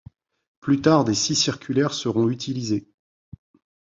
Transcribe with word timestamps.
Plus 0.61 0.81
tard 0.81 1.03
des 1.03 1.13
scies 1.13 1.35
circulaires 1.35 1.93
seront 1.93 2.27
utilisées. 2.27 2.87